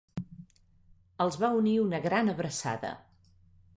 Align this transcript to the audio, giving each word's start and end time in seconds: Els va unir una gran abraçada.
Els 1.25 1.37
va 1.43 1.51
unir 1.59 1.75
una 1.83 2.01
gran 2.07 2.33
abraçada. 2.37 2.95